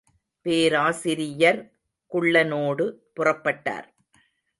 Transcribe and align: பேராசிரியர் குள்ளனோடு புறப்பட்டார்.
பேராசிரியர் 0.45 1.59
குள்ளனோடு 2.11 2.85
புறப்பட்டார். 3.15 3.87